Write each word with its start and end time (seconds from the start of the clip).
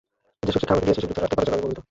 যেসব 0.45 0.59
শিক্ষা 0.61 0.73
আমাকে 0.75 0.85
দিয়েছ, 0.87 0.97
সেগুলো 1.01 1.15
ধরে 1.17 1.23
রাখতে 1.25 1.37
পারার 1.37 1.47
জন্য 1.51 1.57
আমি 1.57 1.63
গর্বিত। 1.67 1.79